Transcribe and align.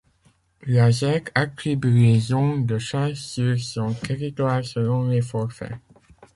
La 0.65 0.89
zec 0.91 1.29
attribue 1.35 1.91
les 1.99 2.19
zones 2.19 2.65
de 2.65 2.79
chasse 2.79 3.19
sur 3.19 3.59
son 3.59 3.93
territoire 3.93 4.65
selon 4.65 5.09
les 5.09 5.21
forfaits. 5.21 5.73